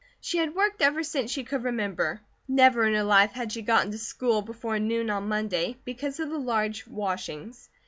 [0.19, 2.21] She had worked ever since she could remember.
[2.47, 6.31] Never in her life had she gotten to school before noon on Monday, because of
[6.31, 7.69] the large washings.